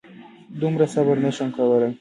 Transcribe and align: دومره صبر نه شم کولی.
دومره 0.59 0.85
صبر 0.93 1.15
نه 1.25 1.31
شم 1.35 1.49
کولی. 1.57 1.89